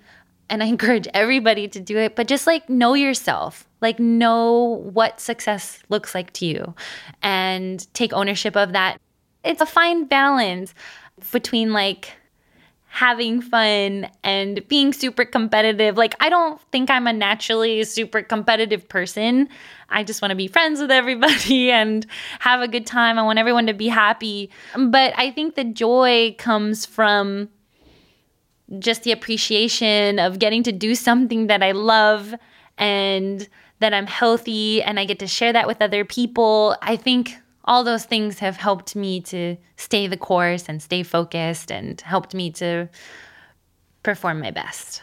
and 0.49 0.63
I 0.63 0.67
encourage 0.75 1.09
everybody 1.15 1.69
to 1.69 1.81
do 1.81 1.99
it, 1.99 2.17
but 2.17 2.29
just 2.29 2.47
like 2.47 2.69
know 2.69 2.95
yourself, 2.95 3.69
like 3.81 3.99
know 3.99 4.83
what 4.93 5.21
success 5.21 5.81
looks 5.89 6.15
like 6.15 6.33
to 6.35 6.47
you, 6.47 6.75
and 7.23 7.87
take 7.95 8.13
ownership 8.13 8.57
of 8.57 8.73
that. 8.73 9.01
It's 9.45 9.61
a 9.61 9.67
fine 9.67 10.05
balance 10.05 10.75
between 11.33 11.73
like 11.73 12.13
having 12.93 13.41
fun 13.41 14.07
and 14.23 14.69
being 14.69 14.93
super 14.93 15.25
competitive. 15.25 15.97
Like, 15.97 16.15
I 16.21 16.29
don't 16.29 16.61
think 16.73 16.91
I'm 16.91 17.07
a 17.07 17.13
naturally 17.13 17.83
super 17.85 18.21
competitive 18.21 18.87
person. 18.87 19.49
I 19.89 20.05
just 20.05 20.21
want 20.21 20.31
to 20.31 20.35
be 20.37 20.47
friends 20.47 20.79
with 20.79 20.91
everybody 20.91 21.71
and 21.71 22.05
have 22.41 22.61
a 22.61 22.69
good 22.69 22.85
time. 22.85 23.19
I 23.19 23.23
want 23.23 23.39
everyone 23.39 23.67
to 23.69 23.73
be 23.73 23.89
happy. 23.89 24.51
But 24.77 25.15
I 25.17 25.31
think 25.31 25.55
the 25.55 25.65
joy 25.65 26.37
comes 26.39 26.85
from 26.85 27.49
just 28.79 29.03
the 29.03 29.13
appreciation 29.13 30.19
of 30.19 30.39
getting 30.39 30.63
to 30.63 30.73
do 30.73 30.95
something 30.95 31.47
that 31.49 31.63
I 31.63 31.73
love 31.73 32.35
and 32.79 33.49
that 33.81 33.93
I'm 33.93 34.07
healthy 34.07 34.83
and 34.83 34.99
I 34.99 35.05
get 35.05 35.19
to 35.19 35.27
share 35.27 35.53
that 35.53 35.67
with 35.67 35.83
other 35.83 36.05
people. 36.05 36.77
I 36.83 36.97
think 36.97 37.37
all 37.65 37.85
those 37.85 38.05
things 38.05 38.39
have 38.39 38.57
helped 38.57 38.97
me 38.97 39.21
to 39.23 39.57
stay 39.77 40.07
the 40.07 40.17
course 40.17 40.69
and 40.69 40.83
stay 40.83 41.03
focused 41.03 41.71
and 41.71 42.01
helped 42.01 42.35
me 42.35 42.51
to 42.53 42.89
perform 44.03 44.41
my 44.41 44.51
best. 44.51 45.03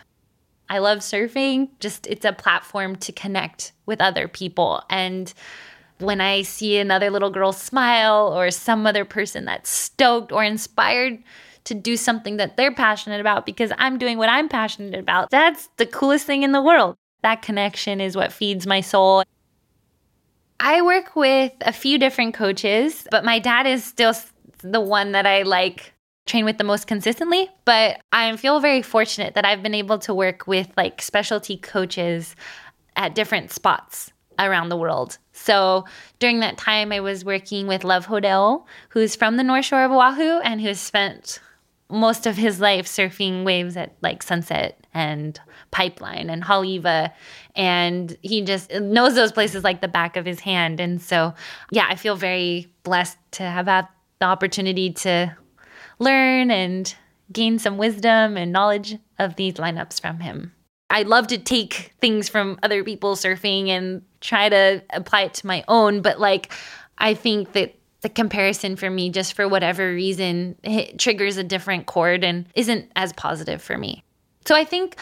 I 0.69 0.79
love 0.79 0.99
surfing, 0.99 1.69
just 1.79 2.05
it's 2.07 2.25
a 2.25 2.33
platform 2.33 2.95
to 2.97 3.11
connect 3.11 3.71
with 3.85 4.01
other 4.01 4.27
people. 4.27 4.83
And 4.89 5.33
when 5.99 6.21
I 6.21 6.43
see 6.43 6.77
another 6.77 7.09
little 7.09 7.31
girl 7.31 7.51
smile 7.51 8.31
or 8.33 8.51
some 8.51 8.85
other 8.85 9.03
person 9.03 9.45
that's 9.45 9.69
stoked 9.69 10.31
or 10.31 10.43
inspired 10.43 11.23
to 11.69 11.75
do 11.75 11.95
something 11.95 12.38
that 12.38 12.57
they're 12.57 12.73
passionate 12.73 13.21
about 13.21 13.45
because 13.45 13.71
I'm 13.77 13.99
doing 13.99 14.17
what 14.17 14.27
I'm 14.27 14.49
passionate 14.49 14.99
about, 14.99 15.29
that's 15.29 15.69
the 15.77 15.85
coolest 15.85 16.25
thing 16.25 16.41
in 16.41 16.51
the 16.51 16.61
world. 16.61 16.97
That 17.21 17.43
connection 17.43 18.01
is 18.01 18.15
what 18.15 18.33
feeds 18.33 18.65
my 18.65 18.81
soul. 18.81 19.23
I 20.59 20.81
work 20.81 21.15
with 21.15 21.53
a 21.61 21.71
few 21.71 21.99
different 21.99 22.33
coaches, 22.33 23.07
but 23.11 23.23
my 23.23 23.38
dad 23.38 23.67
is 23.67 23.83
still 23.83 24.13
the 24.61 24.81
one 24.81 25.11
that 25.11 25.27
I 25.27 25.43
like 25.43 25.93
train 26.25 26.43
with 26.43 26.57
the 26.57 26.63
most 26.63 26.88
consistently. 26.88 27.49
But 27.65 28.01
I 28.11 28.35
feel 28.35 28.59
very 28.59 28.81
fortunate 28.81 29.35
that 29.35 29.45
I've 29.45 29.61
been 29.61 29.75
able 29.75 29.99
to 29.99 30.13
work 30.13 30.47
with 30.47 30.69
like 30.75 31.03
specialty 31.03 31.55
coaches 31.55 32.35
at 32.95 33.13
different 33.13 33.51
spots 33.51 34.11
around 34.39 34.69
the 34.69 34.77
world. 34.77 35.19
So 35.33 35.85
during 36.17 36.39
that 36.39 36.57
time, 36.57 36.91
I 36.91 36.99
was 36.99 37.23
working 37.23 37.67
with 37.67 37.83
Love 37.83 38.07
Hodel, 38.07 38.65
who's 38.89 39.15
from 39.15 39.38
the 39.38 39.43
North 39.43 39.65
Shore 39.65 39.83
of 39.83 39.91
Oahu 39.91 40.39
and 40.39 40.61
who 40.61 40.67
has 40.67 40.79
spent 40.79 41.39
most 41.89 42.27
of 42.27 42.38
his 42.38 42.60
life 42.60 42.86
surfing 42.86 43.43
waves 43.43 43.75
at 43.75 43.96
like 44.01 44.22
Sunset 44.22 44.86
and 44.93 45.39
Pipeline 45.72 46.29
and 46.29 46.43
Haleiwa. 46.43 47.12
And 47.55 48.15
he 48.22 48.41
just 48.41 48.72
knows 48.72 49.15
those 49.15 49.31
places 49.31 49.63
like 49.63 49.81
the 49.81 49.88
back 49.88 50.15
of 50.15 50.25
his 50.25 50.39
hand. 50.39 50.79
And 50.79 51.01
so, 51.01 51.34
yeah, 51.72 51.88
I 51.89 51.96
feel 51.96 52.15
very 52.15 52.72
blessed 52.84 53.17
to 53.34 53.43
have 53.43 53.67
had 53.67 53.88
the 54.19 54.25
opportunity 54.25 54.91
to 54.93 55.36
learn 56.00 56.51
and 56.51 56.93
gain 57.31 57.60
some 57.60 57.77
wisdom 57.77 58.38
and 58.38 58.51
knowledge 58.51 58.98
of 59.17 59.36
these 59.36 59.55
lineups 59.55 60.01
from 60.01 60.19
him. 60.19 60.53
I 60.89 61.03
love 61.03 61.27
to 61.27 61.38
take 61.38 61.93
things 62.01 62.29
from 62.29 62.58
other 62.63 62.84
people 62.84 63.15
surfing 63.15 63.67
and 63.67 64.01
try 64.22 64.50
to 64.50 64.84
apply 64.91 65.22
it 65.24 65.36
to 65.36 65.48
my 65.48 65.63
own, 65.67 66.01
but 66.01 66.19
like 66.19 66.51
I 66.98 67.13
think 67.13 67.53
that 67.53 67.75
the 68.01 68.10
comparison 68.10 68.75
for 68.75 68.89
me 68.89 69.10
just 69.10 69.34
for 69.34 69.48
whatever 69.48 69.94
reason 69.94 70.56
it 70.63 70.98
triggers 70.98 71.38
a 71.38 71.44
different 71.44 71.86
chord 71.86 72.24
and 72.24 72.46
isn't 72.56 72.89
as 72.96 73.13
positive 73.13 73.62
for 73.62 73.77
me. 73.77 74.03
So 74.46 74.56
I 74.56 74.63
think 74.63 74.96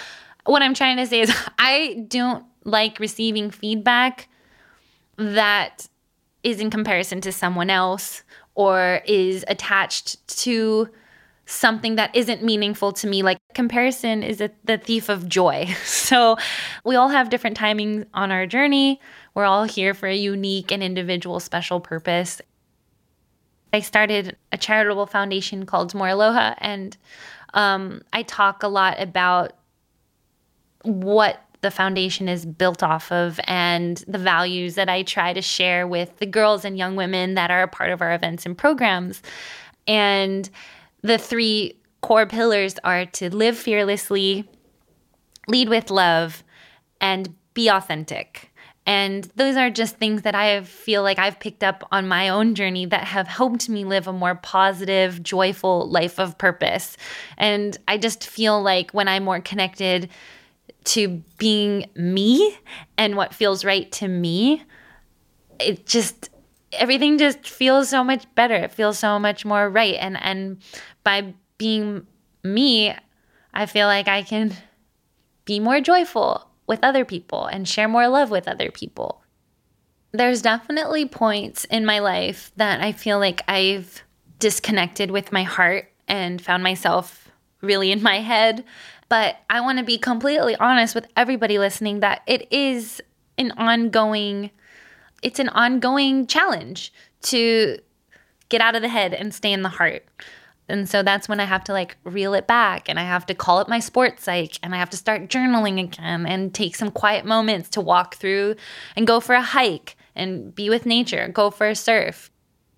what 0.46 0.62
I'm 0.62 0.74
trying 0.74 0.98
to 0.98 1.06
say 1.06 1.22
is 1.22 1.36
I 1.60 2.06
don't 2.08 2.46
like 2.64 3.00
receiving 3.00 3.52
feedback 3.52 4.28
that 5.18 5.88
is 6.44 6.60
in 6.60 6.70
comparison 6.70 7.22
to 7.22 7.32
someone 7.32 7.70
else 7.70 8.24
or 8.56 9.02
is 9.06 9.46
attached 9.48 10.28
to 10.28 10.90
something 11.46 11.96
that 11.96 12.14
isn't 12.16 12.44
meaningful 12.44 12.92
to 12.92 13.08
me. 13.08 13.24
Like 13.24 13.40
comparison 13.54 14.22
is 14.22 14.42
a, 14.42 14.52
the 14.66 14.78
thief 14.78 15.10
of 15.10 15.28
joy. 15.28 15.68
So 16.08 16.38
we 16.86 16.96
all 16.96 17.10
have 17.10 17.30
different 17.30 17.58
timings 17.58 18.06
on 18.14 18.32
our 18.32 18.48
journey. 18.48 19.02
We're 19.34 19.44
all 19.44 19.66
here 19.66 19.94
for 19.94 20.08
a 20.08 20.16
unique 20.16 20.72
and 20.72 20.82
individual 20.82 21.42
special 21.42 21.82
purpose. 21.82 22.42
I 23.74 23.82
started 23.82 24.38
a 24.52 24.58
charitable 24.58 25.08
foundation 25.08 25.66
called 25.66 25.94
Moore 25.94 26.10
Aloha, 26.10 26.56
and 26.60 26.96
um, 27.54 28.02
I 28.14 28.24
talk 28.24 28.64
a 28.64 28.68
lot 28.68 29.00
about 29.00 29.54
what 30.84 31.44
the 31.62 31.72
foundation 31.72 32.30
is 32.30 32.46
built 32.46 32.84
off 32.84 33.12
of 33.12 33.40
and 33.46 34.04
the 34.08 34.18
values 34.18 34.76
that 34.76 34.90
I 34.90 35.04
try 35.04 35.34
to 35.34 35.42
share 35.42 35.88
with 35.88 36.18
the 36.18 36.26
girls 36.26 36.64
and 36.64 36.78
young 36.78 36.96
women 36.96 37.34
that 37.34 37.52
are 37.52 37.64
a 37.64 37.68
part 37.68 37.90
of 37.90 38.02
our 38.02 38.14
events 38.14 38.46
and 38.46 38.58
programs. 38.58 39.22
And 39.88 40.50
the 41.02 41.18
three 41.18 41.78
core 42.02 42.28
pillars 42.28 42.76
are 42.84 43.06
to 43.06 43.34
live 43.36 43.58
fearlessly, 43.58 44.48
lead 45.48 45.70
with 45.70 45.90
love, 45.90 46.44
and 47.02 47.36
be 47.54 47.70
authentic. 47.70 48.54
And 48.88 49.26
those 49.36 49.58
are 49.58 49.70
just 49.70 49.98
things 49.98 50.22
that 50.22 50.34
I 50.34 50.64
feel 50.64 51.04
like 51.04 51.20
I've 51.20 51.42
picked 51.42 51.62
up 51.62 51.86
on 51.92 52.08
my 52.08 52.30
own 52.30 52.56
journey 52.56 52.86
that 52.86 53.04
have 53.04 53.28
helped 53.28 53.68
me 53.68 53.84
live 53.84 54.08
a 54.08 54.14
more 54.14 54.36
positive, 54.36 55.22
joyful 55.22 55.90
life 55.90 56.18
of 56.20 56.38
purpose. 56.38 56.96
And 57.38 57.78
I 57.86 57.98
just 57.98 58.26
feel 58.26 58.64
like 58.64 58.92
when 58.92 59.10
I'm 59.10 59.26
more 59.26 59.42
connected 59.42 60.10
to 60.86 61.22
being 61.38 61.90
me 61.96 62.58
and 62.98 63.18
what 63.18 63.34
feels 63.34 63.66
right 63.66 63.92
to 63.92 64.08
me, 64.08 64.64
it 65.60 65.86
just 65.86 66.30
everything 66.72 67.18
just 67.18 67.46
feels 67.46 67.90
so 67.90 68.06
much 68.06 68.24
better. 68.36 68.56
It 68.56 68.72
feels 68.72 68.98
so 68.98 69.20
much 69.20 69.44
more 69.44 69.70
right. 69.70 69.96
And 70.00 70.18
and 70.22 70.62
by 71.04 71.34
being 71.58 72.08
me, 72.42 72.96
I 73.54 73.66
feel 73.66 73.88
like 73.88 74.08
I 74.08 74.24
can 74.24 74.54
be 75.44 75.60
more 75.60 75.82
joyful 75.82 76.47
with 76.68 76.84
other 76.84 77.06
people 77.06 77.46
and 77.46 77.68
share 77.68 77.88
more 77.88 78.08
love 78.08 78.30
with 78.30 78.48
other 78.48 78.70
people. 78.70 79.24
There's 80.12 80.42
definitely 80.42 81.08
points 81.08 81.66
in 81.66 81.86
my 81.86 82.00
life 82.00 82.52
that 82.58 82.82
I 82.82 82.92
feel 82.92 83.20
like 83.20 83.42
I've 83.48 84.04
disconnected 84.40 85.12
with 85.12 85.32
my 85.32 85.44
heart 85.44 85.92
and 86.08 86.42
found 86.42 86.64
myself 86.64 87.30
really 87.62 87.92
in 87.92 88.04
my 88.04 88.20
head 88.20 88.64
but 89.10 89.38
I 89.50 89.62
want 89.62 89.80
to 89.80 89.86
be 89.86 89.98
completely 89.98 90.56
honest 90.58 90.94
with 90.94 91.08
everybody 91.16 91.58
listening 91.58 92.02
that 92.02 92.22
it 92.28 92.52
is 92.52 93.02
an 93.38 93.52
ongoing 93.52 94.52
it's 95.24 95.40
an 95.40 95.50
ongoing 95.50 96.28
challenge 96.28 96.94
to 97.24 97.80
get 98.50 98.62
out 98.62 98.76
of 98.76 98.82
the 98.82 98.88
head 98.88 99.16
and 99.16 99.34
stay 99.34 99.52
in 99.52 99.64
the 99.64 99.70
heart. 99.70 100.06
And 100.70 100.88
so 100.90 101.02
that's 101.02 101.30
when 101.30 101.40
I 101.40 101.46
have 101.46 101.64
to 101.66 101.74
like 101.74 101.98
reel 102.04 102.34
it 102.34 102.48
back 102.48 102.90
and 102.90 103.00
I 103.00 103.04
have 103.04 103.26
to 103.28 103.34
call 103.34 103.60
up 103.60 103.70
my 103.70 103.80
sports 103.80 104.24
psych 104.24 104.60
and 104.62 104.76
I 104.76 104.78
have 104.78 104.90
to 104.92 104.98
start 104.98 105.30
journaling 105.30 105.82
again 105.82 106.26
and 106.26 106.54
take 106.54 106.76
some 106.76 106.92
quiet 106.92 107.26
moments 107.26 107.70
to 107.70 107.82
walk 107.82 108.16
through 108.16 108.56
and 108.96 109.08
go 109.08 109.20
for 109.20 109.36
a 109.36 109.42
hike 109.42 109.96
and 110.16 110.54
be 110.54 110.70
with 110.70 110.86
nature, 110.86 111.30
go 111.30 111.52
for 111.52 111.68
a 111.68 111.76
surf 111.76 112.32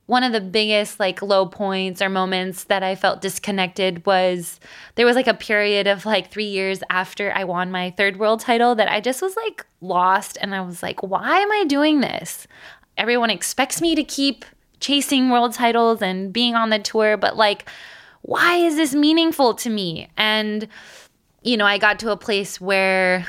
one 0.10 0.24
of 0.24 0.31
the 0.31 0.41
biggest 0.41 1.00
like 1.00 1.22
low 1.22 1.46
points 1.46 2.01
or 2.01 2.10
moments 2.10 2.63
that 2.63 2.81
I 2.81 2.96
felt 2.96 3.22
disconnected 3.22 4.03
was 4.08 4.60
there 4.96 5.05
was 5.05 5.15
like 5.15 5.27
a 5.27 5.36
period 5.36 5.86
of 5.86 6.03
like 6.03 6.31
3 6.31 6.46
years 6.46 6.81
after 6.89 7.31
I 7.31 7.43
won 7.43 7.69
my 7.69 7.91
third 7.91 8.17
world 8.17 8.39
title 8.39 8.74
that 8.74 8.91
I 8.91 9.01
just 9.01 9.22
was 9.22 9.36
like 9.36 9.67
lost 9.81 10.36
and 10.41 10.55
I 10.55 10.62
was 10.62 10.81
like 10.81 11.03
why 11.03 11.38
am 11.38 11.51
I 11.51 11.63
doing 11.65 12.01
this? 12.01 12.48
Everyone 12.98 13.29
expects 13.29 13.81
me 13.81 13.93
to 13.93 14.03
keep 14.03 14.46
chasing 14.79 15.29
world 15.29 15.53
titles 15.53 16.01
and 16.01 16.31
being 16.31 16.55
on 16.55 16.69
the 16.69 16.79
tour 16.79 17.17
but 17.17 17.36
like 17.38 17.69
why 18.21 18.57
is 18.57 18.75
this 18.75 18.93
meaningful 18.93 19.53
to 19.55 19.69
me? 19.69 20.09
And 20.17 20.67
you 21.41 21.55
know, 21.55 21.65
I 21.65 21.77
got 21.77 22.00
to 22.00 22.12
a 22.12 22.17
place 22.17 22.59
where 22.59 23.25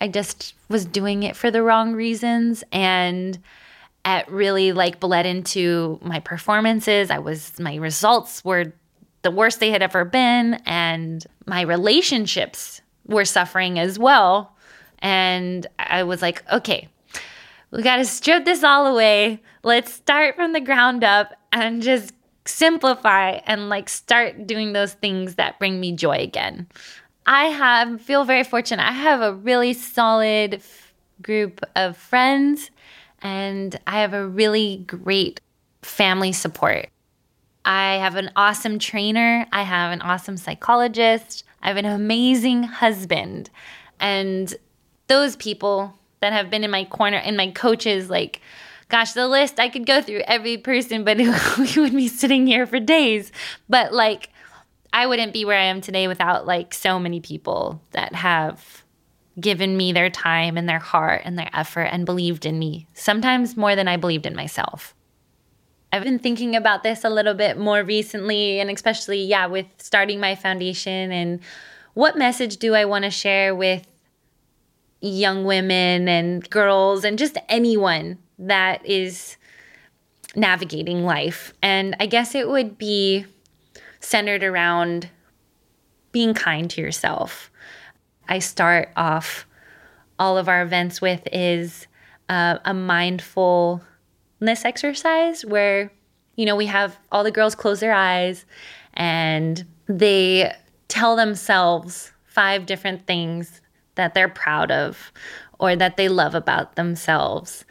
I 0.00 0.08
just 0.08 0.54
was 0.68 0.84
doing 0.86 1.22
it 1.22 1.36
for 1.36 1.50
the 1.50 1.62
wrong 1.62 1.92
reasons 1.92 2.64
and 2.72 3.38
it 4.04 4.28
really 4.28 4.72
like 4.72 5.00
bled 5.00 5.26
into 5.26 5.98
my 6.02 6.18
performances. 6.18 7.10
I 7.10 7.18
was 7.18 7.58
my 7.60 7.76
results 7.76 8.44
were 8.44 8.72
the 9.20 9.30
worst 9.30 9.60
they 9.60 9.70
had 9.70 9.82
ever 9.82 10.04
been 10.04 10.54
and 10.66 11.24
my 11.46 11.60
relationships 11.60 12.80
were 13.06 13.24
suffering 13.24 13.78
as 13.78 13.98
well. 13.98 14.56
And 15.00 15.66
I 15.78 16.04
was 16.04 16.22
like, 16.22 16.42
okay, 16.50 16.88
we 17.72 17.82
got 17.82 17.96
to 17.96 18.04
strip 18.04 18.44
this 18.44 18.62
all 18.62 18.86
away. 18.86 19.42
Let's 19.64 19.92
start 19.92 20.36
from 20.36 20.52
the 20.52 20.60
ground 20.60 21.02
up 21.02 21.34
and 21.52 21.82
just 21.82 22.12
simplify 22.44 23.40
and 23.46 23.68
like 23.68 23.88
start 23.88 24.46
doing 24.46 24.72
those 24.72 24.92
things 24.94 25.36
that 25.36 25.58
bring 25.58 25.80
me 25.80 25.92
joy 25.92 26.18
again. 26.18 26.68
I 27.24 27.46
have 27.46 28.00
feel 28.02 28.24
very 28.24 28.44
fortunate. 28.44 28.86
I 28.86 28.92
have 28.92 29.22
a 29.22 29.32
really 29.32 29.72
solid 29.72 30.54
f- 30.54 30.92
group 31.22 31.60
of 31.74 31.96
friends 31.96 32.70
and 33.22 33.78
I 33.86 34.00
have 34.00 34.12
a 34.12 34.26
really 34.26 34.84
great 34.86 35.40
family 35.82 36.32
support. 36.32 36.88
I 37.64 37.94
have 37.94 38.16
an 38.16 38.30
awesome 38.34 38.80
trainer, 38.80 39.46
I 39.52 39.62
have 39.62 39.92
an 39.92 40.02
awesome 40.02 40.36
psychologist, 40.36 41.44
I 41.62 41.68
have 41.68 41.76
an 41.76 41.86
amazing 41.86 42.64
husband. 42.64 43.50
And 44.00 44.52
those 45.06 45.36
people 45.36 45.96
that 46.22 46.32
have 46.32 46.48
been 46.48 46.64
in 46.64 46.70
my 46.70 46.84
corner 46.86 47.18
and 47.18 47.36
my 47.36 47.50
coaches 47.50 48.08
like 48.08 48.40
gosh, 48.92 49.12
the 49.12 49.26
list 49.26 49.58
I 49.58 49.70
could 49.70 49.86
go 49.86 50.02
through 50.02 50.20
every 50.26 50.58
person, 50.58 51.02
but 51.02 51.16
we 51.58 51.80
would 51.80 51.96
be 51.96 52.08
sitting 52.08 52.46
here 52.46 52.66
for 52.66 52.78
days. 52.78 53.32
But 53.68 53.94
like, 53.94 54.28
I 54.92 55.06
wouldn't 55.06 55.32
be 55.32 55.46
where 55.46 55.58
I 55.58 55.64
am 55.64 55.80
today 55.80 56.06
without 56.06 56.46
like 56.46 56.74
so 56.74 56.98
many 56.98 57.18
people 57.18 57.80
that 57.92 58.14
have 58.14 58.84
given 59.40 59.78
me 59.78 59.92
their 59.92 60.10
time 60.10 60.58
and 60.58 60.68
their 60.68 60.78
heart 60.78 61.22
and 61.24 61.38
their 61.38 61.48
effort 61.54 61.84
and 61.84 62.04
believed 62.04 62.44
in 62.44 62.58
me, 62.58 62.86
sometimes 62.92 63.56
more 63.56 63.74
than 63.74 63.88
I 63.88 63.96
believed 63.96 64.26
in 64.26 64.36
myself. 64.36 64.94
I've 65.90 66.04
been 66.04 66.18
thinking 66.18 66.54
about 66.54 66.82
this 66.82 67.02
a 67.02 67.10
little 67.10 67.34
bit 67.34 67.58
more 67.58 67.82
recently, 67.82 68.60
and 68.60 68.70
especially, 68.70 69.24
yeah, 69.24 69.46
with 69.46 69.66
starting 69.78 70.20
my 70.20 70.34
foundation 70.34 71.10
and 71.10 71.40
what 71.94 72.16
message 72.16 72.58
do 72.58 72.74
I 72.74 72.84
want 72.84 73.04
to 73.04 73.10
share 73.10 73.54
with 73.54 73.86
young 75.02 75.44
women 75.44 76.08
and 76.08 76.48
girls 76.48 77.04
and 77.04 77.18
just 77.18 77.36
anyone 77.48 78.18
that 78.38 78.84
is 78.86 79.36
navigating 80.36 81.04
life. 81.04 81.52
And 81.62 81.96
I 82.00 82.06
guess 82.06 82.34
it 82.34 82.48
would 82.48 82.78
be 82.78 83.26
centered 84.00 84.42
around 84.42 85.10
being 86.12 86.34
kind 86.34 86.70
to 86.70 86.80
yourself. 86.80 87.50
I 88.28 88.38
start 88.38 88.90
off 88.96 89.46
all 90.18 90.38
of 90.38 90.48
our 90.48 90.62
events 90.62 91.00
with 91.00 91.26
is 91.32 91.88
uh, 92.28 92.58
a 92.64 92.72
mindfulness 92.72 93.82
exercise 94.64 95.44
where 95.44 95.90
you 96.36 96.46
know 96.46 96.54
we 96.54 96.66
have 96.66 96.96
all 97.10 97.24
the 97.24 97.30
girls 97.30 97.54
close 97.54 97.80
their 97.80 97.92
eyes 97.92 98.44
and 98.94 99.64
they 99.86 100.52
tell 100.88 101.16
themselves 101.16 102.12
five 102.24 102.66
different 102.66 103.06
things 103.06 103.61
that 103.94 104.14
they're 104.14 104.28
proud 104.28 104.70
of 104.70 105.12
or 105.58 105.76
that 105.76 105.96
they 105.96 106.08
love 106.08 106.34
about 106.34 106.76
themselves 106.76 107.64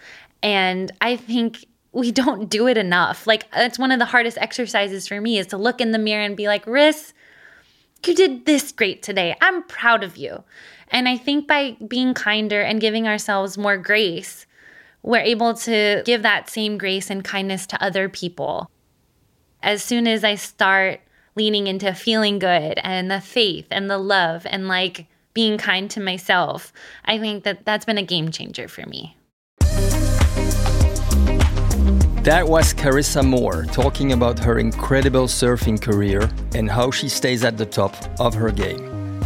and 0.44 0.92
I 1.02 1.16
think 1.16 1.66
we 1.92 2.12
don't 2.12 2.50
do 2.50 2.68
it 2.68 2.78
enough. 2.78 3.28
Like 3.28 3.46
it's 3.56 3.80
one 3.80 3.92
of 3.92 4.00
the 4.00 4.06
hardest 4.06 4.38
exercises 4.38 5.08
for 5.08 5.20
me 5.22 5.38
is 5.38 5.48
to 5.48 5.58
look 5.58 5.82
in 5.82 5.92
the 5.92 6.00
mirror 6.00 6.24
and 6.24 6.38
be 6.38 6.48
like, 6.48 6.66
Riss, 6.66 7.14
you 8.06 8.16
did 8.16 8.46
this 8.46 8.72
great 8.72 9.04
today. 9.04 9.36
I'm 9.42 9.64
proud 9.64 10.04
of 10.04 10.18
you. 10.18 10.44
And 10.90 11.08
I 11.08 11.18
think 11.18 11.48
by 11.48 11.78
being 11.88 12.14
kinder 12.14 12.62
and 12.62 12.82
giving 12.82 13.08
ourselves 13.08 13.58
more 13.58 13.78
grace, 13.78 14.46
we're 15.04 15.20
able 15.20 15.54
to 15.54 16.04
give 16.06 16.22
that 16.24 16.50
same 16.50 16.78
grace 16.78 17.10
and 17.10 17.24
kindness 17.24 17.66
to 17.68 17.84
other 17.84 18.10
people. 18.10 18.70
As 19.64 19.84
soon 19.84 20.08
as 20.08 20.24
I 20.24 20.36
start 20.36 21.02
leaning 21.36 21.68
into 21.68 21.94
feeling 21.94 22.40
good 22.40 22.80
and 22.84 23.10
the 23.10 23.22
faith 23.22 23.68
and 23.72 23.90
the 23.90 23.98
love 23.98 24.46
and 24.50 24.68
like 24.68 25.08
being 25.34 25.58
kind 25.58 25.90
to 25.92 26.00
myself, 26.00 26.74
I 27.06 27.20
think 27.20 27.44
that 27.44 27.66
that's 27.66 27.86
been 27.86 27.98
a 27.98 28.04
game 28.04 28.32
changer 28.32 28.68
for 28.68 28.86
me. 28.86 29.16
That 32.24 32.48
was 32.48 32.74
Carissa 32.76 33.26
Moore 33.28 33.66
talking 33.66 34.12
about 34.12 34.38
her 34.38 34.60
incredible 34.60 35.26
surfing 35.26 35.82
career 35.82 36.30
and 36.54 36.70
how 36.70 36.92
she 36.92 37.10
stays 37.10 37.44
at 37.44 37.58
the 37.58 37.66
top 37.66 37.96
of 38.20 38.36
her 38.36 38.52
game. 38.52 39.22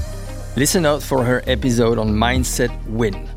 Listen 0.56 0.86
out 0.86 1.04
for 1.04 1.22
her 1.22 1.44
episode 1.46 1.98
on 1.98 2.12
Mindset 2.12 2.72
Win. 2.88 3.28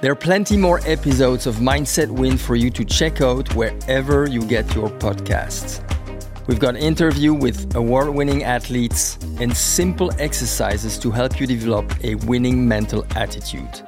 There 0.00 0.12
are 0.12 0.16
plenty 0.16 0.56
more 0.56 0.80
episodes 0.86 1.48
of 1.48 1.56
Mindset 1.56 2.10
Win 2.10 2.38
for 2.38 2.54
you 2.54 2.70
to 2.70 2.84
check 2.84 3.20
out 3.20 3.52
wherever 3.56 4.28
you 4.28 4.40
get 4.46 4.72
your 4.74 4.88
podcasts. 4.88 5.84
We've 6.50 6.58
got 6.58 6.74
an 6.74 6.82
interview 6.82 7.32
with 7.32 7.76
award-winning 7.76 8.42
athletes 8.42 9.18
and 9.38 9.56
simple 9.56 10.10
exercises 10.18 10.98
to 10.98 11.12
help 11.12 11.38
you 11.38 11.46
develop 11.46 11.94
a 12.02 12.16
winning 12.26 12.66
mental 12.66 13.06
attitude. 13.14 13.82